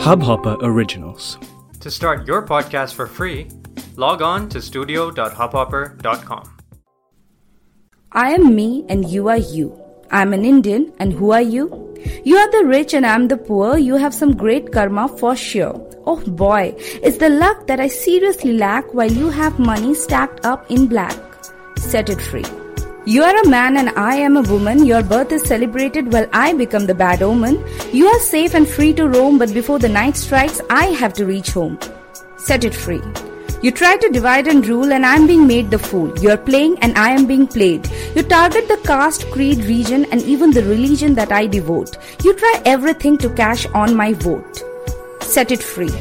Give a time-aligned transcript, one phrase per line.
[0.00, 1.38] Hubhopper Originals.
[1.80, 3.48] To start your podcast for free,
[3.96, 6.56] log on to studio.hubhopper.com.
[8.12, 9.78] I am me and you are you.
[10.10, 11.68] I'm an Indian and who are you?
[12.24, 13.76] You are the rich and I'm the poor.
[13.76, 15.86] You have some great karma for sure.
[16.06, 20.70] Oh boy, it's the luck that I seriously lack while you have money stacked up
[20.70, 21.14] in black.
[21.76, 22.46] Set it free.
[23.10, 24.84] You are a man and I am a woman.
[24.86, 27.56] Your birth is celebrated while I become the bad omen.
[27.92, 31.26] You are safe and free to roam, but before the night strikes, I have to
[31.26, 31.76] reach home.
[32.36, 33.02] Set it free.
[33.62, 36.16] You try to divide and rule, and I'm being made the fool.
[36.20, 37.90] You're playing, and I am being played.
[38.14, 41.98] You target the caste, creed, region, and even the religion that I devote.
[42.22, 44.62] You try everything to cash on my vote.
[45.20, 45.92] Set it free.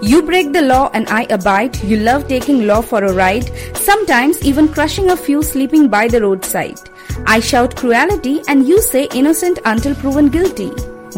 [0.00, 1.76] You break the law and I abide.
[1.82, 6.20] You love taking law for a ride, sometimes even crushing a few sleeping by the
[6.20, 6.78] roadside.
[7.26, 10.68] I shout cruelty and you say innocent until proven guilty.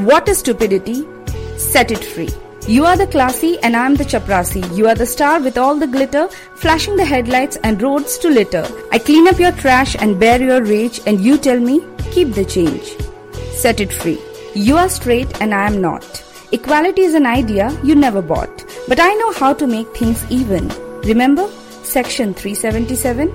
[0.02, 1.06] What a stupidity!
[1.58, 2.30] Set it free.
[2.66, 4.62] You are the classy and I am the chaprasi.
[4.74, 8.66] You are the star with all the glitter, flashing the headlights and roads to litter.
[8.92, 12.46] I clean up your trash and bear your rage and you tell me, keep the
[12.46, 12.96] change.
[13.52, 14.20] Set it free.
[14.54, 16.24] You are straight and I am not.
[16.52, 20.68] Equality is an idea you never bought, but I know how to make things even.
[21.02, 21.48] Remember
[21.84, 23.32] section 377?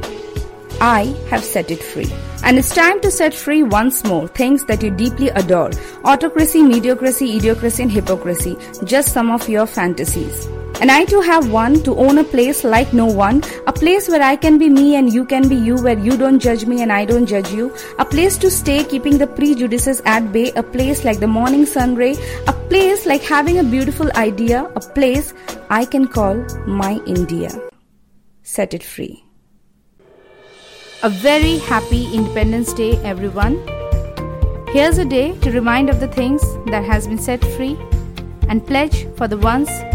[0.81, 2.11] I have set it free.
[2.43, 5.71] And it's time to set free once more things that you deeply adore
[6.03, 8.57] autocracy, mediocrity, idiocracy, and hypocrisy.
[8.83, 10.49] Just some of your fantasies.
[10.81, 14.21] And I too have one to own a place like no one, a place where
[14.21, 16.91] I can be me and you can be you, where you don't judge me and
[16.91, 21.05] I don't judge you, a place to stay keeping the prejudices at bay, a place
[21.05, 22.17] like the morning sun ray,
[22.47, 25.33] a place like having a beautiful idea, a place
[25.69, 26.35] I can call
[26.67, 27.49] my India.
[28.43, 29.23] Set it free.
[31.03, 33.55] A very happy Independence Day, everyone.
[34.69, 37.77] Here's a day to remind of the things that has been set free
[38.49, 39.69] and pledge for the ones